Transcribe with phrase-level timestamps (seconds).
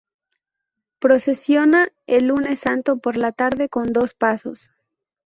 [0.97, 4.71] Procesiona el Lunes Santo por la tarde con dos pasos.